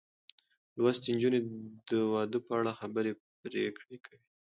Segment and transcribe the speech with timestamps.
[0.77, 1.39] لوستې نجونې
[1.89, 3.11] د واده په اړه خبرې
[3.41, 4.19] پرېکړې کوي.